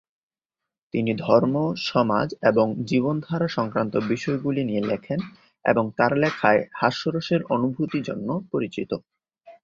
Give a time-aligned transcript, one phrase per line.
[0.93, 1.55] তিনি ধর্ম,
[1.89, 5.19] সমাজ এবং জীবনধারা সংক্রান্ত বিষয়গুলি নিয়ে লেখেন
[5.65, 8.91] এবং তার লেখায় 'হাস্যরসের অনুভূতি' জন্য পরিচিত।